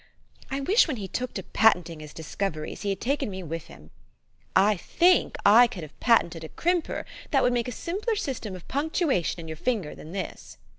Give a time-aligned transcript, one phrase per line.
[0.49, 3.67] I wish, when he took to patent ing his discoveries, he had taken me with
[3.67, 3.91] him.
[4.55, 7.53] I think I could have patented a crimper that would 32 THE STORY OF AVIS.
[7.53, 10.57] make a simpler system of punctuation in your finger than this."